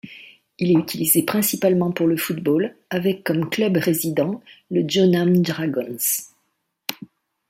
Il 0.57 0.71
est 0.71 0.79
utilisé 0.81 1.21
principalement 1.21 1.91
pour 1.91 2.07
le 2.07 2.17
football, 2.17 2.75
avec 2.89 3.23
comme 3.23 3.51
club 3.51 3.77
résident 3.77 4.41
le 4.71 4.83
Jeonnam 4.89 5.43
Dragons. 5.43 5.99